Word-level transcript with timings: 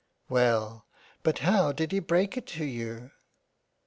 "Well, 0.29 0.87
but 1.21 1.37
how 1.45 1.71
did 1.73 1.91
he 1.91 1.99
break 1.99 2.35
it 2.35 2.47
to 2.47 2.65
you 2.65 3.11